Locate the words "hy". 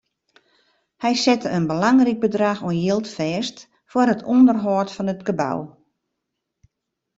1.03-1.11